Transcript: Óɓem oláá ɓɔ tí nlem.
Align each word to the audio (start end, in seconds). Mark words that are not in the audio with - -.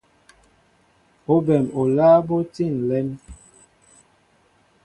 Óɓem 1.33 1.65
oláá 1.79 2.17
ɓɔ 2.27 2.37
tí 2.53 2.65
nlem. 2.77 3.09